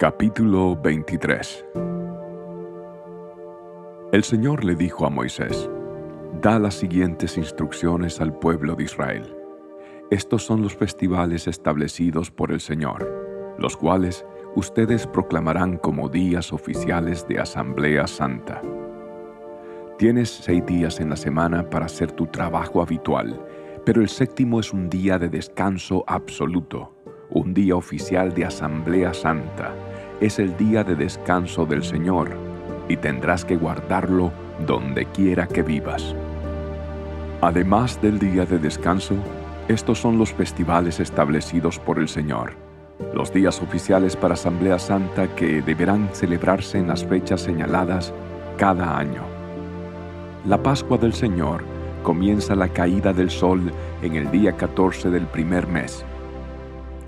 Capítulo 0.00 0.76
23 0.76 1.66
El 4.12 4.24
Señor 4.24 4.64
le 4.64 4.74
dijo 4.74 5.04
a 5.04 5.10
Moisés, 5.10 5.68
Da 6.40 6.58
las 6.58 6.76
siguientes 6.76 7.36
instrucciones 7.36 8.18
al 8.18 8.32
pueblo 8.32 8.76
de 8.76 8.84
Israel. 8.84 9.36
Estos 10.10 10.42
son 10.42 10.62
los 10.62 10.74
festivales 10.74 11.46
establecidos 11.46 12.30
por 12.30 12.50
el 12.50 12.60
Señor, 12.60 13.54
los 13.58 13.76
cuales 13.76 14.24
ustedes 14.56 15.06
proclamarán 15.06 15.76
como 15.76 16.08
días 16.08 16.50
oficiales 16.54 17.28
de 17.28 17.38
Asamblea 17.38 18.06
Santa. 18.06 18.62
Tienes 19.98 20.30
seis 20.30 20.64
días 20.64 20.98
en 21.00 21.10
la 21.10 21.16
semana 21.16 21.68
para 21.68 21.84
hacer 21.84 22.10
tu 22.12 22.26
trabajo 22.26 22.80
habitual, 22.80 23.38
pero 23.84 24.00
el 24.00 24.08
séptimo 24.08 24.60
es 24.60 24.72
un 24.72 24.88
día 24.88 25.18
de 25.18 25.28
descanso 25.28 26.04
absoluto, 26.06 26.94
un 27.28 27.52
día 27.52 27.76
oficial 27.76 28.32
de 28.32 28.46
Asamblea 28.46 29.12
Santa 29.12 29.74
es 30.20 30.38
el 30.38 30.56
día 30.56 30.84
de 30.84 30.94
descanso 30.94 31.66
del 31.66 31.82
Señor, 31.82 32.30
y 32.88 32.96
tendrás 32.96 33.44
que 33.44 33.56
guardarlo 33.56 34.32
donde 34.66 35.06
quiera 35.06 35.46
que 35.46 35.62
vivas. 35.62 36.14
Además 37.40 38.00
del 38.02 38.18
día 38.18 38.44
de 38.44 38.58
descanso, 38.58 39.14
estos 39.68 39.98
son 39.98 40.18
los 40.18 40.32
festivales 40.32 41.00
establecidos 41.00 41.78
por 41.78 41.98
el 41.98 42.08
Señor, 42.08 42.52
los 43.14 43.32
días 43.32 43.62
oficiales 43.62 44.16
para 44.16 44.34
Asamblea 44.34 44.78
Santa 44.78 45.28
que 45.34 45.62
deberán 45.62 46.08
celebrarse 46.12 46.78
en 46.78 46.88
las 46.88 47.04
fechas 47.04 47.40
señaladas 47.40 48.12
cada 48.58 48.98
año. 48.98 49.22
La 50.46 50.62
Pascua 50.62 50.98
del 50.98 51.14
Señor 51.14 51.62
comienza 52.02 52.54
la 52.54 52.68
caída 52.68 53.12
del 53.12 53.30
sol 53.30 53.72
en 54.02 54.16
el 54.16 54.30
día 54.30 54.56
14 54.56 55.10
del 55.10 55.26
primer 55.26 55.66
mes. 55.66 56.04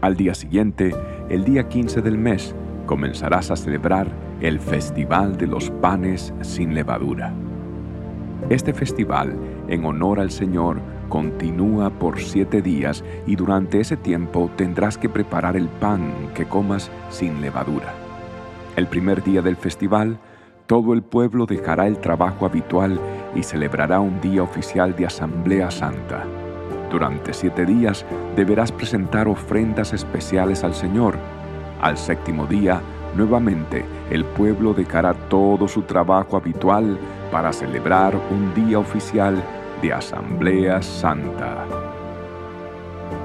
Al 0.01 0.16
día 0.16 0.35
siguiente, 0.35 0.95
el 1.29 1.45
día 1.45 1.69
15 1.69 2.01
del 2.02 2.19
mes, 2.19 2.55
comenzarás 2.92 3.51
a 3.51 3.56
celebrar 3.56 4.06
el 4.42 4.60
Festival 4.60 5.38
de 5.38 5.46
los 5.46 5.71
Panes 5.71 6.35
sin 6.43 6.74
Levadura. 6.74 7.32
Este 8.51 8.74
festival, 8.74 9.35
en 9.68 9.87
honor 9.87 10.21
al 10.21 10.30
Señor, 10.30 10.79
continúa 11.09 11.88
por 11.88 12.20
siete 12.20 12.60
días 12.60 13.02
y 13.26 13.35
durante 13.35 13.80
ese 13.80 13.96
tiempo 13.96 14.51
tendrás 14.57 14.98
que 14.98 15.09
preparar 15.09 15.57
el 15.57 15.68
pan 15.68 16.13
que 16.35 16.45
comas 16.45 16.90
sin 17.09 17.40
levadura. 17.40 17.95
El 18.76 18.87
primer 18.88 19.24
día 19.24 19.40
del 19.40 19.57
festival, 19.57 20.18
todo 20.66 20.93
el 20.93 21.02
pueblo 21.02 21.46
dejará 21.46 21.87
el 21.87 21.96
trabajo 21.96 22.45
habitual 22.45 23.01
y 23.35 23.43
celebrará 23.43 24.01
un 24.01 24.20
día 24.20 24.43
oficial 24.43 24.95
de 24.95 25.07
Asamblea 25.07 25.70
Santa. 25.70 26.24
Durante 26.90 27.32
siete 27.32 27.65
días 27.65 28.04
deberás 28.37 28.70
presentar 28.70 29.29
ofrendas 29.29 29.95
especiales 29.95 30.63
al 30.63 30.74
Señor, 30.74 31.16
al 31.83 31.99
séptimo 31.99 32.47
día, 32.47 32.80
nuevamente 33.15 33.85
el 34.11 34.25
pueblo 34.25 34.73
dejará 34.73 35.13
todo 35.13 35.69
su 35.69 35.83
trabajo 35.83 36.37
habitual 36.37 36.99
para 37.30 37.52
celebrar 37.52 38.15
un 38.30 38.55
día 38.55 38.79
oficial 38.79 39.43
de 39.83 39.93
Asamblea 39.93 40.80
Santa. 40.80 41.66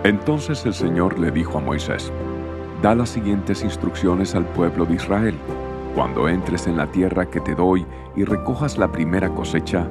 Entonces 0.03 0.65
el 0.65 0.73
Señor 0.73 1.19
le 1.19 1.31
dijo 1.31 1.59
a 1.59 1.61
Moisés, 1.61 2.11
Da 2.81 2.93
las 2.93 3.09
siguientes 3.09 3.63
instrucciones 3.63 4.35
al 4.35 4.45
pueblo 4.45 4.85
de 4.85 4.95
Israel. 4.95 5.35
Cuando 5.95 6.29
entres 6.29 6.67
en 6.67 6.77
la 6.77 6.85
tierra 6.85 7.25
que 7.25 7.39
te 7.39 7.55
doy 7.55 7.85
y 8.15 8.23
recojas 8.23 8.77
la 8.77 8.91
primera 8.91 9.29
cosecha, 9.29 9.87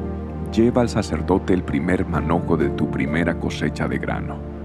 lleva 0.52 0.82
al 0.82 0.88
sacerdote 0.88 1.52
el 1.52 1.64
primer 1.64 2.06
manojo 2.06 2.56
de 2.56 2.68
tu 2.70 2.88
primera 2.88 3.40
cosecha 3.40 3.88
de 3.88 3.98
grano 3.98 4.55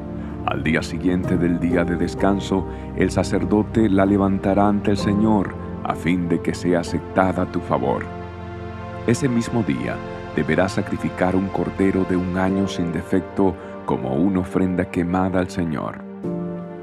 al 0.51 0.63
día 0.63 0.83
siguiente 0.83 1.37
del 1.37 1.61
día 1.61 1.85
de 1.85 1.95
descanso, 1.95 2.67
el 2.97 3.09
sacerdote 3.09 3.87
la 3.89 4.05
levantará 4.05 4.67
ante 4.67 4.91
el 4.91 4.97
Señor 4.97 5.53
a 5.85 5.95
fin 5.95 6.27
de 6.27 6.41
que 6.41 6.53
sea 6.53 6.81
aceptada 6.81 7.45
tu 7.45 7.61
favor. 7.61 8.03
Ese 9.07 9.29
mismo 9.29 9.63
día 9.63 9.95
deberás 10.35 10.73
sacrificar 10.73 11.37
un 11.37 11.47
cordero 11.47 12.03
de 12.03 12.17
un 12.17 12.37
año 12.37 12.67
sin 12.67 12.91
defecto 12.91 13.55
como 13.85 14.15
una 14.15 14.41
ofrenda 14.41 14.91
quemada 14.91 15.39
al 15.39 15.49
Señor. 15.49 15.99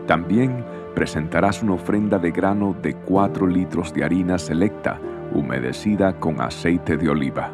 También 0.07 0.65
presentarás 0.95 1.63
una 1.63 1.75
ofrenda 1.75 2.19
de 2.19 2.31
grano 2.31 2.75
de 2.81 2.95
cuatro 2.95 3.47
litros 3.47 3.93
de 3.93 4.03
harina 4.03 4.39
selecta, 4.39 4.99
humedecida 5.35 6.19
con 6.19 6.41
aceite 6.41 6.97
de 6.97 7.11
oliva. 7.11 7.51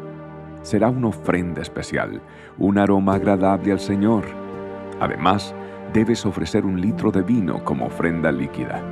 Será 0.61 0.87
una 0.87 1.09
ofrenda 1.09 1.61
especial, 1.61 2.21
un 2.57 2.77
aroma 2.77 3.15
agradable 3.15 3.73
al 3.73 3.81
Señor. 3.81 4.23
Además, 5.01 5.53
debes 5.95 6.25
ofrecer 6.25 6.65
un 6.65 6.81
litro 6.81 7.09
de 7.09 7.21
vino 7.21 7.63
como 7.63 7.85
ofrenda 7.85 8.29
líquida. 8.29 8.83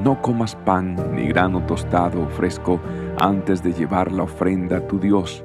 No 0.00 0.22
comas 0.22 0.54
pan 0.54 0.96
ni 1.12 1.26
grano 1.26 1.66
tostado 1.66 2.22
o 2.22 2.28
fresco 2.28 2.80
antes 3.18 3.64
de 3.64 3.72
llevar 3.72 4.12
la 4.12 4.22
ofrenda 4.22 4.76
a 4.76 4.86
tu 4.86 5.00
Dios. 5.00 5.44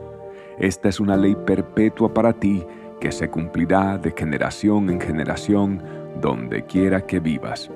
Esta 0.60 0.88
es 0.88 1.00
una 1.00 1.18
ley 1.18 1.36
perpetua 1.44 2.14
para 2.14 2.34
ti 2.34 2.64
que 3.02 3.12
se 3.12 3.32
cumplirá 3.32 3.98
de 3.98 4.14
generación 4.16 4.92
en 4.92 5.02
generación 5.02 5.82
donde 6.22 6.66
quiera 6.66 7.02
que 7.02 7.20
vivas. 7.20 7.72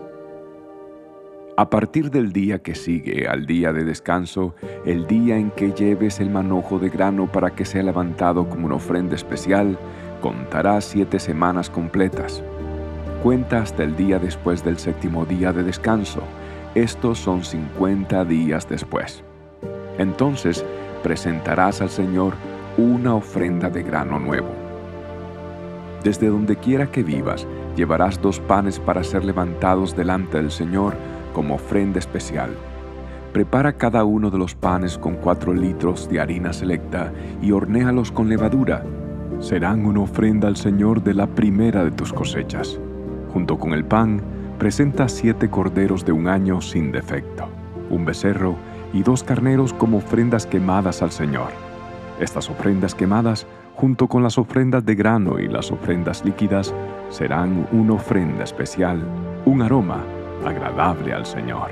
A 1.58 1.68
partir 1.68 2.12
del 2.12 2.32
día 2.32 2.60
que 2.60 2.76
sigue 2.76 3.28
al 3.28 3.48
día 3.48 3.74
de 3.74 3.86
descanso, 3.86 4.54
el 4.86 5.08
día 5.08 5.36
en 5.36 5.50
que 5.50 5.72
lleves 5.72 6.20
el 6.20 6.30
manojo 6.30 6.78
de 6.78 6.90
grano 6.90 7.26
para 7.26 7.56
que 7.56 7.66
sea 7.66 7.82
levantado 7.82 8.48
como 8.48 8.68
una 8.68 8.76
ofrenda 8.76 9.16
especial, 9.16 9.80
contarás 10.22 10.86
siete 10.86 11.18
semanas 11.18 11.72
completas. 11.72 12.44
Cuenta 13.24 13.62
hasta 13.62 13.84
el 13.84 13.98
día 13.98 14.18
después 14.18 14.64
del 14.64 14.78
séptimo 14.78 15.26
día 15.26 15.52
de 15.52 15.64
descanso. 15.64 16.22
Estos 16.74 17.20
son 17.20 17.44
cincuenta 17.44 18.24
días 18.24 18.70
después. 18.70 19.24
Entonces 19.98 20.64
presentarás 21.04 21.82
al 21.82 21.90
Señor 21.90 22.36
una 22.78 23.16
ofrenda 23.16 23.70
de 23.70 23.84
grano 23.84 24.20
nuevo. 24.20 24.48
Desde 26.02 26.28
donde 26.28 26.56
quiera 26.56 26.90
que 26.90 27.04
vivas, 27.04 27.46
llevarás 27.76 28.22
dos 28.22 28.40
panes 28.40 28.80
para 28.80 29.04
ser 29.04 29.26
levantados 29.26 29.98
delante 29.98 30.38
del 30.38 30.50
Señor 30.50 30.94
como 31.34 31.56
ofrenda 31.56 32.00
especial. 32.00 32.52
Prepara 33.34 33.74
cada 33.74 34.06
uno 34.06 34.30
de 34.30 34.38
los 34.38 34.56
panes 34.56 34.98
con 34.98 35.16
cuatro 35.16 35.54
litros 35.54 36.10
de 36.10 36.22
harina 36.22 36.54
selecta 36.54 37.12
y 37.42 37.52
hornéalos 37.52 38.14
con 38.14 38.30
levadura. 38.30 38.86
Serán 39.42 39.86
una 39.86 40.00
ofrenda 40.00 40.48
al 40.48 40.56
Señor 40.56 41.04
de 41.04 41.14
la 41.14 41.28
primera 41.28 41.84
de 41.84 41.92
tus 41.92 42.14
cosechas. 42.14 42.80
Junto 43.34 43.58
con 43.58 43.74
el 43.74 43.86
pan, 43.86 44.22
presenta 44.58 45.08
siete 45.08 45.50
corderos 45.50 46.04
de 46.06 46.12
un 46.12 46.28
año 46.28 46.62
sin 46.62 46.92
defecto, 46.92 47.48
un 47.90 48.06
becerro 48.06 48.56
y 48.92 49.04
dos 49.04 49.24
carneros 49.24 49.74
como 49.74 49.98
ofrendas 49.98 50.46
quemadas 50.46 51.02
al 51.02 51.12
Señor. 51.12 51.50
Estas 52.20 52.50
ofrendas 52.50 52.96
quemadas, 52.96 53.46
junto 53.76 54.08
con 54.08 54.24
las 54.24 54.38
ofrendas 54.38 54.84
de 54.86 54.96
grano 54.96 55.40
y 55.40 55.48
las 55.48 55.72
ofrendas 55.72 56.26
líquidas, 56.26 56.74
serán 57.10 57.68
una 57.72 57.94
ofrenda 57.94 58.44
especial, 58.44 59.02
un 59.46 59.62
aroma 59.62 60.04
agradable 60.46 61.14
al 61.14 61.26
Señor. 61.26 61.70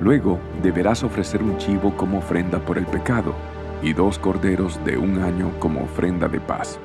Luego 0.00 0.38
deberás 0.62 1.02
ofrecer 1.02 1.42
un 1.42 1.56
chivo 1.58 1.96
como 1.96 2.18
ofrenda 2.18 2.58
por 2.58 2.78
el 2.78 2.86
pecado 2.86 3.34
y 3.82 3.92
dos 3.92 4.18
corderos 4.18 4.82
de 4.84 4.98
un 4.98 5.18
año 5.22 5.50
como 5.58 5.82
ofrenda 5.82 6.28
de 6.28 6.40
paz. 6.40 6.78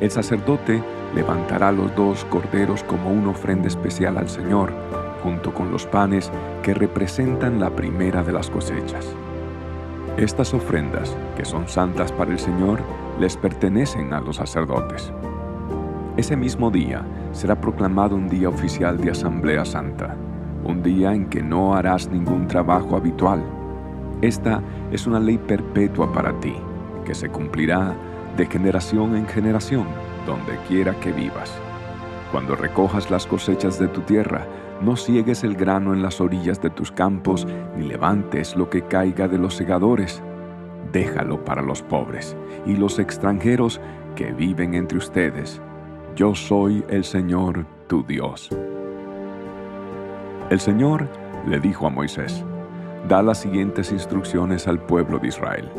El 0.00 0.10
sacerdote 0.10 0.82
levantará 1.14 1.72
los 1.72 1.94
dos 1.96 2.24
corderos 2.26 2.82
como 2.84 3.10
una 3.10 3.30
ofrenda 3.30 3.68
especial 3.68 4.18
al 4.18 4.28
Señor, 4.28 4.72
junto 5.22 5.52
con 5.52 5.70
los 5.70 5.86
panes 5.86 6.30
que 6.62 6.74
representan 6.74 7.60
la 7.60 7.70
primera 7.70 8.22
de 8.22 8.32
las 8.32 8.50
cosechas. 8.50 9.06
Estas 10.16 10.52
ofrendas, 10.54 11.16
que 11.36 11.44
son 11.44 11.68
santas 11.68 12.12
para 12.12 12.32
el 12.32 12.38
Señor, 12.38 12.80
les 13.18 13.36
pertenecen 13.36 14.12
a 14.12 14.20
los 14.20 14.36
sacerdotes. 14.36 15.12
Ese 16.16 16.36
mismo 16.36 16.70
día 16.70 17.04
será 17.32 17.60
proclamado 17.60 18.16
un 18.16 18.28
día 18.28 18.48
oficial 18.48 18.98
de 18.98 19.10
Asamblea 19.10 19.64
Santa, 19.64 20.16
un 20.64 20.82
día 20.82 21.14
en 21.14 21.26
que 21.26 21.42
no 21.42 21.74
harás 21.74 22.08
ningún 22.08 22.46
trabajo 22.46 22.96
habitual. 22.96 23.42
Esta 24.20 24.60
es 24.92 25.06
una 25.06 25.20
ley 25.20 25.38
perpetua 25.38 26.12
para 26.12 26.38
ti, 26.40 26.54
que 27.04 27.14
se 27.14 27.28
cumplirá 27.30 27.94
de 28.36 28.46
generación 28.46 29.16
en 29.16 29.26
generación, 29.26 29.86
donde 30.26 30.56
quiera 30.68 30.98
que 31.00 31.12
vivas. 31.12 31.52
Cuando 32.32 32.54
recojas 32.54 33.10
las 33.10 33.26
cosechas 33.26 33.78
de 33.78 33.88
tu 33.88 34.02
tierra, 34.02 34.46
no 34.80 34.96
ciegues 34.96 35.44
el 35.44 35.56
grano 35.56 35.92
en 35.92 36.02
las 36.02 36.20
orillas 36.20 36.62
de 36.62 36.70
tus 36.70 36.90
campos, 36.90 37.46
ni 37.76 37.86
levantes 37.86 38.56
lo 38.56 38.70
que 38.70 38.82
caiga 38.82 39.28
de 39.28 39.38
los 39.38 39.54
segadores. 39.54 40.22
Déjalo 40.92 41.44
para 41.44 41.62
los 41.62 41.82
pobres 41.82 42.36
y 42.66 42.76
los 42.76 42.98
extranjeros 42.98 43.80
que 44.14 44.32
viven 44.32 44.74
entre 44.74 44.98
ustedes. 44.98 45.60
Yo 46.16 46.34
soy 46.34 46.84
el 46.88 47.04
Señor 47.04 47.66
tu 47.88 48.04
Dios. 48.04 48.50
El 50.50 50.60
Señor 50.60 51.08
le 51.46 51.60
dijo 51.60 51.86
a 51.86 51.90
Moisés, 51.90 52.44
da 53.08 53.22
las 53.22 53.38
siguientes 53.38 53.92
instrucciones 53.92 54.66
al 54.66 54.80
pueblo 54.80 55.18
de 55.18 55.28
Israel. 55.28 55.70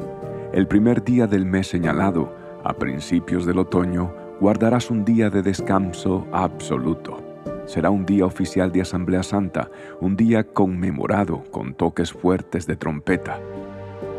El 0.54 0.68
primer 0.68 1.04
día 1.04 1.28
del 1.28 1.46
mes 1.46 1.68
señalado, 1.68 2.34
a 2.64 2.74
principios 2.74 3.46
del 3.46 3.60
otoño, 3.60 4.14
guardarás 4.42 4.90
un 4.90 5.06
día 5.06 5.30
de 5.30 5.44
descanso 5.44 6.28
absoluto. 6.32 7.24
será 7.68 7.92
un 7.92 8.08
día 8.08 8.26
oficial 8.26 8.72
de 8.72 8.82
Asamblea 8.82 9.22
Santa, 9.22 9.70
un 10.02 10.18
día 10.18 10.44
conmemorado 10.44 11.44
con 11.52 11.76
toques 11.76 12.12
fuertes 12.12 12.66
de 12.66 12.76
trompeta. 12.76 13.40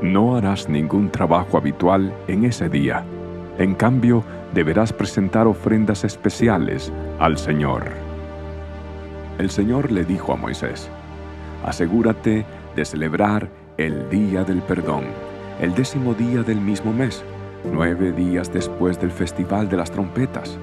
No 0.01 0.37
harás 0.37 0.69
ningún 0.69 1.11
trabajo 1.11 1.59
habitual 1.59 2.15
en 2.29 2.45
ese 2.45 2.69
día. 2.69 3.05
En 3.59 3.75
cambio, 3.75 4.23
deberás 4.55 4.93
presentar 4.93 5.49
ofrendas 5.49 6.05
especiales 6.05 6.93
al 7.19 7.37
Señor. 7.37 7.83
El 9.39 9.51
Señor 9.51 9.91
le 9.91 10.05
dijo 10.05 10.33
a 10.33 10.37
Moisés, 10.37 10.89
asegúrate 11.67 12.47
de 12.77 12.85
celebrar 12.85 13.49
el 13.77 14.09
día 14.09 14.45
del 14.45 14.63
perdón, 14.63 15.03
el 15.61 15.75
décimo 15.75 16.15
día 16.15 16.43
del 16.43 16.61
mismo 16.61 16.93
mes, 16.93 17.25
nueve 17.71 18.13
días 18.13 18.53
después 18.53 19.01
del 19.01 19.11
Festival 19.11 19.69
de 19.69 19.77
las 19.77 19.91
Trompetas. 19.91 20.59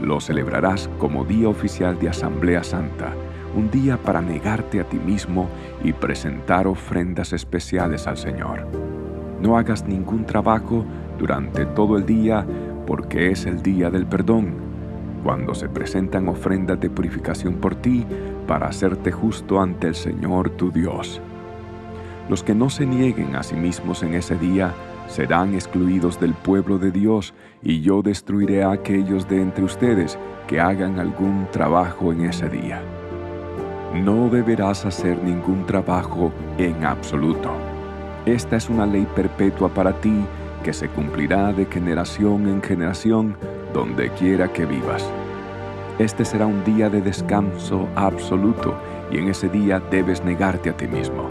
Lo 0.00 0.20
celebrarás 0.20 0.88
como 0.98 1.24
día 1.24 1.48
oficial 1.48 1.98
de 1.98 2.08
Asamblea 2.08 2.62
Santa, 2.62 3.12
un 3.56 3.70
día 3.70 3.96
para 3.96 4.20
negarte 4.20 4.80
a 4.80 4.84
ti 4.84 4.98
mismo 4.98 5.48
y 5.84 5.92
presentar 5.92 6.66
ofrendas 6.66 7.32
especiales 7.32 8.06
al 8.06 8.16
Señor. 8.16 8.66
No 9.40 9.56
hagas 9.56 9.86
ningún 9.86 10.24
trabajo 10.24 10.84
durante 11.18 11.66
todo 11.66 11.96
el 11.96 12.06
día 12.06 12.46
porque 12.86 13.30
es 13.30 13.46
el 13.46 13.62
día 13.62 13.90
del 13.90 14.06
perdón, 14.06 14.54
cuando 15.22 15.54
se 15.54 15.68
presentan 15.68 16.28
ofrendas 16.28 16.80
de 16.80 16.90
purificación 16.90 17.54
por 17.54 17.76
ti 17.76 18.04
para 18.46 18.66
hacerte 18.66 19.12
justo 19.12 19.60
ante 19.60 19.88
el 19.88 19.94
Señor 19.94 20.50
tu 20.50 20.70
Dios. 20.72 21.20
Los 22.28 22.42
que 22.42 22.54
no 22.54 22.70
se 22.70 22.86
nieguen 22.86 23.36
a 23.36 23.42
sí 23.42 23.54
mismos 23.54 24.02
en 24.02 24.14
ese 24.14 24.36
día 24.36 24.72
serán 25.12 25.54
excluidos 25.54 26.18
del 26.18 26.32
pueblo 26.32 26.78
de 26.78 26.90
Dios, 26.90 27.34
y 27.62 27.82
yo 27.82 28.00
destruiré 28.00 28.62
a 28.62 28.72
aquellos 28.72 29.28
de 29.28 29.42
entre 29.42 29.62
ustedes 29.62 30.18
que 30.46 30.58
hagan 30.58 30.98
algún 30.98 31.46
trabajo 31.52 32.12
en 32.12 32.24
ese 32.24 32.48
día. 32.48 32.80
No 33.94 34.30
deberás 34.30 34.86
hacer 34.86 35.22
ningún 35.22 35.66
trabajo 35.66 36.32
en 36.56 36.84
absoluto. 36.84 37.50
Esta 38.24 38.56
es 38.56 38.70
una 38.70 38.86
ley 38.86 39.06
perpetua 39.14 39.68
para 39.68 39.92
ti 40.00 40.24
que 40.64 40.72
se 40.72 40.88
cumplirá 40.88 41.52
de 41.52 41.66
generación 41.66 42.48
en 42.48 42.62
generación 42.62 43.36
donde 43.74 44.10
quiera 44.12 44.50
que 44.50 44.64
vivas. 44.64 45.06
Este 45.98 46.24
será 46.24 46.46
un 46.46 46.64
día 46.64 46.88
de 46.88 47.02
descanso 47.02 47.86
absoluto 47.96 48.74
y 49.10 49.18
en 49.18 49.28
ese 49.28 49.50
día 49.50 49.78
debes 49.90 50.24
negarte 50.24 50.70
a 50.70 50.76
ti 50.76 50.86
mismo. 50.86 51.28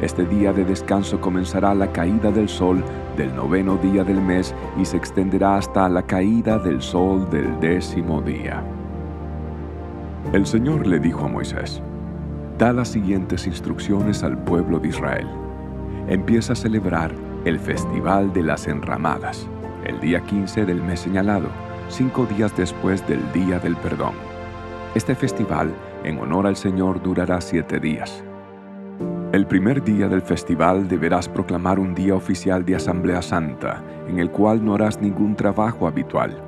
Este 0.00 0.24
día 0.24 0.54
de 0.54 0.64
descanso 0.64 1.20
comenzará 1.20 1.74
la 1.74 1.92
caída 1.92 2.30
del 2.30 2.48
sol 2.48 2.82
del 3.16 3.34
noveno 3.34 3.76
día 3.76 4.04
del 4.04 4.20
mes 4.20 4.54
y 4.78 4.84
se 4.84 4.96
extenderá 4.96 5.56
hasta 5.56 5.88
la 5.88 6.02
caída 6.02 6.58
del 6.58 6.80
sol 6.82 7.28
del 7.30 7.58
décimo 7.60 8.20
día. 8.20 8.62
El 10.32 10.46
Señor 10.46 10.86
le 10.86 11.00
dijo 11.00 11.24
a 11.24 11.28
Moisés, 11.28 11.82
da 12.58 12.72
las 12.72 12.88
siguientes 12.88 13.46
instrucciones 13.46 14.22
al 14.22 14.38
pueblo 14.38 14.78
de 14.78 14.88
Israel. 14.88 15.26
Empieza 16.08 16.52
a 16.52 16.56
celebrar 16.56 17.12
el 17.44 17.58
Festival 17.58 18.32
de 18.32 18.42
las 18.42 18.66
Enramadas, 18.66 19.48
el 19.84 19.98
día 20.00 20.20
15 20.20 20.66
del 20.66 20.82
mes 20.82 21.00
señalado, 21.00 21.48
cinco 21.88 22.26
días 22.26 22.56
después 22.56 23.06
del 23.08 23.20
Día 23.32 23.58
del 23.58 23.76
Perdón. 23.76 24.14
Este 24.94 25.14
festival, 25.14 25.72
en 26.04 26.18
honor 26.18 26.46
al 26.46 26.56
Señor, 26.56 27.02
durará 27.02 27.40
siete 27.40 27.80
días. 27.80 28.22
El 29.32 29.46
primer 29.46 29.84
día 29.84 30.08
del 30.08 30.22
festival 30.22 30.88
deberás 30.88 31.28
proclamar 31.28 31.78
un 31.78 31.94
día 31.94 32.16
oficial 32.16 32.64
de 32.64 32.74
Asamblea 32.74 33.22
Santa, 33.22 33.80
en 34.08 34.18
el 34.18 34.28
cual 34.32 34.64
no 34.64 34.74
harás 34.74 35.00
ningún 35.00 35.36
trabajo 35.36 35.86
habitual. 35.86 36.42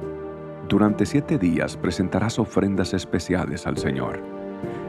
Durante 0.69 1.06
siete 1.06 1.38
días 1.38 1.76
presentarás 1.76 2.40
ofrendas 2.40 2.93
especiales 2.93 3.69
al 3.69 3.79
Señor. 3.79 4.20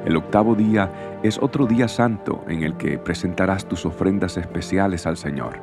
El 0.06 0.18
octavo 0.18 0.56
día 0.56 1.20
es 1.22 1.38
otro 1.38 1.68
día 1.68 1.88
santo 1.88 2.44
en 2.48 2.64
el 2.64 2.78
que 2.78 2.98
presentarás 2.98 3.68
tus 3.68 3.86
ofrendas 3.86 4.38
especiales 4.38 5.06
al 5.06 5.16
Señor. 5.16 5.62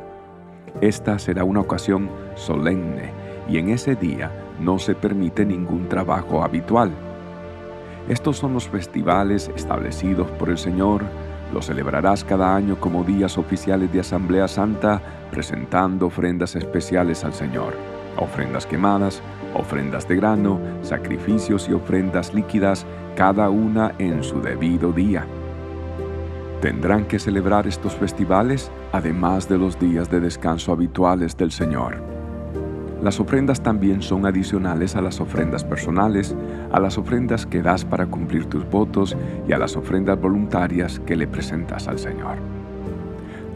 Esta 0.81 1.19
será 1.19 1.43
una 1.43 1.59
ocasión 1.59 2.09
solemne 2.37 3.11
y 3.49 3.59
en 3.59 3.71
ese 3.71 3.97
día 3.97 4.31
no 4.61 4.79
se 4.79 4.95
permite 4.95 5.45
ningún 5.45 5.89
trabajo 5.89 6.45
habitual. 6.45 6.93
Estos 8.09 8.37
son 8.37 8.55
los 8.55 8.69
festivales 8.69 9.51
establecidos 9.57 10.31
por 10.33 10.49
el 10.49 10.59
Señor 10.59 11.03
lo 11.53 11.63
celebrarás 11.63 12.25
cada 12.25 12.55
año 12.55 12.79
como 12.79 13.05
días 13.05 13.39
oficiales 13.39 13.93
de 13.93 14.01
Asamblea 14.01 14.49
Santa, 14.49 15.01
presentando 15.31 16.07
ofrendas 16.07 16.57
especiales 16.57 17.25
al 17.25 17.33
Señor, 17.33 17.75
ofrendas 18.17 18.67
quemadas, 18.67 19.23
ofrendas 19.55 20.07
de 20.09 20.17
grano, 20.17 20.61
sacrificios 20.83 21.69
y 21.69 21.73
ofrendas 21.73 22.33
líquidas, 22.35 22.87
cada 23.17 23.51
una 23.51 23.93
en 23.99 24.23
su 24.23 24.41
debido 24.41 24.93
día. 24.93 25.27
Tendrán 26.61 27.07
que 27.07 27.19
celebrar 27.19 27.67
estos 27.67 27.95
festivales 27.95 28.71
además 28.93 29.49
de 29.49 29.59
los 29.59 29.79
días 29.79 30.11
de 30.11 30.21
descanso 30.21 30.73
habituales 30.73 31.37
del 31.37 31.53
Señor. 31.53 32.10
Las 33.03 33.19
ofrendas 33.19 33.63
también 33.63 34.03
son 34.03 34.27
adicionales 34.27 34.95
a 34.95 35.01
las 35.01 35.21
ofrendas 35.21 35.65
personales, 35.65 36.37
a 36.71 36.79
las 36.81 36.99
ofrendas 36.99 37.47
que 37.47 37.63
das 37.63 37.85
para 37.85 38.07
cumplir 38.07 38.45
tus 38.45 38.69
votos 38.69 39.17
y 39.49 39.53
a 39.53 39.59
las 39.59 39.75
ofrendas 39.75 40.21
voluntarias 40.21 41.01
que 41.01 41.17
le 41.17 41.27
presentas 41.27 41.89
al 41.89 41.99
Señor. 41.99 42.37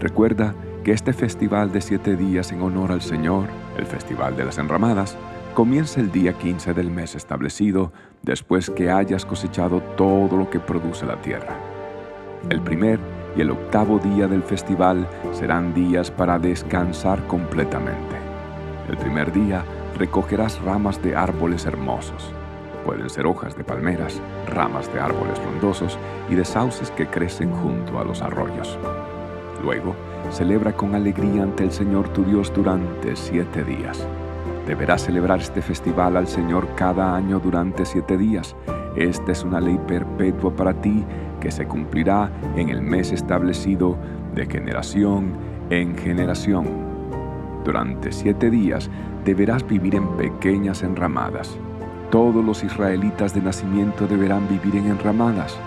Recuerda 0.00 0.54
que 0.82 0.92
este 0.92 1.12
festival 1.12 1.72
de 1.72 1.82
siete 1.82 2.16
días 2.16 2.52
en 2.52 2.62
honor 2.62 2.90
al 2.90 3.02
Señor, 3.02 3.48
el 3.76 3.84
Festival 3.84 4.34
de 4.36 4.46
las 4.46 4.56
Enramadas, 4.56 5.16
comienza 5.54 6.00
el 6.00 6.10
día 6.10 6.32
15 6.32 6.72
del 6.72 6.90
mes 6.90 7.14
establecido 7.14 7.92
después 8.22 8.70
que 8.70 8.90
hayas 8.90 9.26
cosechado 9.26 9.80
todo 9.96 10.38
lo 10.38 10.48
que 10.48 10.58
produce 10.58 11.04
la 11.04 11.20
tierra. 11.20 11.56
El 12.48 12.62
primer 12.62 12.98
y 13.36 13.42
el 13.42 13.50
octavo 13.50 13.98
día 13.98 14.26
del 14.26 14.42
festival 14.42 15.06
serán 15.32 15.74
días 15.74 16.10
para 16.10 16.38
descansar 16.38 17.26
completamente. 17.26 18.23
El 18.88 18.98
primer 18.98 19.32
día 19.32 19.64
recogerás 19.96 20.60
ramas 20.60 21.02
de 21.02 21.16
árboles 21.16 21.64
hermosos. 21.64 22.32
Pueden 22.84 23.08
ser 23.08 23.26
hojas 23.26 23.56
de 23.56 23.64
palmeras, 23.64 24.20
ramas 24.46 24.92
de 24.92 25.00
árboles 25.00 25.38
frondosos 25.38 25.98
y 26.28 26.34
de 26.34 26.44
sauces 26.44 26.90
que 26.90 27.06
crecen 27.06 27.50
junto 27.50 27.98
a 27.98 28.04
los 28.04 28.20
arroyos. 28.20 28.78
Luego, 29.62 29.96
celebra 30.30 30.76
con 30.76 30.94
alegría 30.94 31.44
ante 31.44 31.64
el 31.64 31.72
Señor 31.72 32.10
tu 32.10 32.24
Dios 32.24 32.52
durante 32.52 33.16
siete 33.16 33.64
días. 33.64 34.06
Deberás 34.66 35.04
celebrar 35.04 35.40
este 35.40 35.62
festival 35.62 36.18
al 36.18 36.28
Señor 36.28 36.68
cada 36.74 37.16
año 37.16 37.40
durante 37.40 37.86
siete 37.86 38.18
días. 38.18 38.54
Esta 38.96 39.32
es 39.32 39.44
una 39.44 39.60
ley 39.60 39.80
perpetua 39.86 40.54
para 40.54 40.74
ti 40.74 41.04
que 41.40 41.50
se 41.50 41.66
cumplirá 41.66 42.30
en 42.56 42.68
el 42.68 42.82
mes 42.82 43.12
establecido 43.12 43.96
de 44.34 44.44
generación 44.44 45.32
en 45.70 45.96
generación 45.96 46.93
durante 47.64 48.12
siete 48.12 48.50
días 48.50 48.90
deberás 49.24 49.66
vivir 49.66 49.94
en 49.94 50.08
pequeñas 50.16 50.82
enramadas. 50.82 51.58
Todos 52.10 52.44
los 52.44 52.62
israelitas 52.62 53.34
de 53.34 53.40
nacimiento 53.40 54.06
deberán 54.06 54.48
vivir 54.48 54.76
en 54.76 54.86
enramadas. 54.86 55.58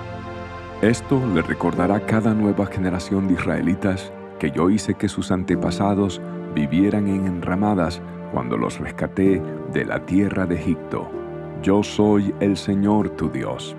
Esto 0.81 1.21
le 1.33 1.41
recordará 1.41 1.99
cada 1.99 2.33
nueva 2.33 2.67
generación 2.67 3.27
de 3.27 3.33
israelitas 3.33 4.11
que 4.39 4.51
yo 4.51 4.69
hice 4.69 4.93
que 4.93 5.09
sus 5.09 5.31
antepasados 5.31 6.21
vivieran 6.53 7.07
en 7.07 7.25
enramadas 7.25 8.01
cuando 8.31 8.57
los 8.57 8.79
rescaté 8.79 9.41
de 9.73 9.85
la 9.85 10.05
tierra 10.05 10.45
de 10.45 10.55
Egipto. 10.55 11.09
Yo 11.63 11.81
soy 11.81 12.33
el 12.39 12.55
Señor 12.57 13.09
tu 13.11 13.29
Dios. 13.29 13.75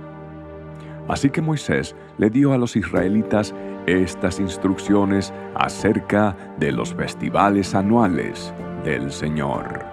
Así 1.06 1.30
que 1.30 1.40
Moisés 1.40 1.96
le 2.18 2.28
dio 2.28 2.52
a 2.52 2.58
los 2.58 2.76
israelitas 2.76 3.54
estas 3.88 4.38
instrucciones 4.40 5.32
acerca 5.54 6.36
de 6.58 6.72
los 6.72 6.94
festivales 6.94 7.74
anuales 7.74 8.52
del 8.84 9.10
Señor. 9.10 9.87